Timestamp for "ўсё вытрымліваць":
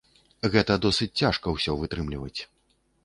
1.59-2.39